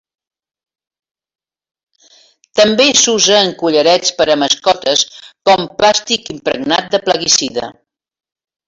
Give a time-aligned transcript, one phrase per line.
[2.61, 5.05] També s'usa en collarets per a mascotes,
[5.51, 7.73] com plàstic impregnat de plaguicida.